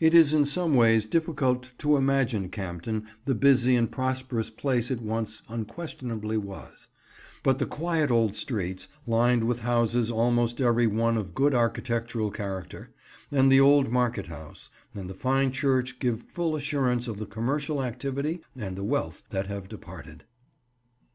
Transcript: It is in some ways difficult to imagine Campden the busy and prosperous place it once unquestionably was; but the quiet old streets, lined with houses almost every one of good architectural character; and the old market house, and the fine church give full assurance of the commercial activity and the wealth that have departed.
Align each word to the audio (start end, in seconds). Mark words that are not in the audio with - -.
It 0.00 0.12
is 0.12 0.34
in 0.34 0.44
some 0.44 0.76
ways 0.76 1.06
difficult 1.06 1.70
to 1.78 1.96
imagine 1.96 2.50
Campden 2.50 3.06
the 3.24 3.34
busy 3.34 3.74
and 3.74 3.90
prosperous 3.90 4.50
place 4.50 4.90
it 4.90 5.00
once 5.00 5.40
unquestionably 5.48 6.36
was; 6.36 6.88
but 7.42 7.58
the 7.58 7.64
quiet 7.64 8.10
old 8.10 8.36
streets, 8.36 8.86
lined 9.06 9.44
with 9.44 9.60
houses 9.60 10.10
almost 10.10 10.60
every 10.60 10.86
one 10.86 11.16
of 11.16 11.34
good 11.34 11.54
architectural 11.54 12.30
character; 12.30 12.90
and 13.32 13.50
the 13.50 13.60
old 13.60 13.90
market 13.90 14.26
house, 14.26 14.68
and 14.94 15.08
the 15.08 15.14
fine 15.14 15.52
church 15.52 15.98
give 16.00 16.20
full 16.28 16.54
assurance 16.54 17.08
of 17.08 17.16
the 17.18 17.24
commercial 17.24 17.82
activity 17.82 18.42
and 18.54 18.76
the 18.76 18.84
wealth 18.84 19.22
that 19.30 19.46
have 19.46 19.70
departed. 19.70 20.24